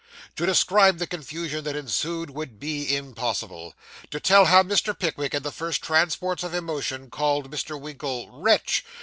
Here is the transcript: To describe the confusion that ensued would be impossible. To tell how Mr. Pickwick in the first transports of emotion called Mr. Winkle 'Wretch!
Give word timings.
To 0.37 0.47
describe 0.47 0.97
the 0.97 1.05
confusion 1.05 1.63
that 1.63 1.75
ensued 1.75 2.31
would 2.31 2.59
be 2.59 2.95
impossible. 2.95 3.75
To 4.09 4.19
tell 4.19 4.45
how 4.45 4.63
Mr. 4.63 4.97
Pickwick 4.97 5.35
in 5.35 5.43
the 5.43 5.51
first 5.51 5.83
transports 5.83 6.41
of 6.41 6.55
emotion 6.55 7.11
called 7.11 7.51
Mr. 7.51 7.79
Winkle 7.79 8.27
'Wretch! 8.31 8.83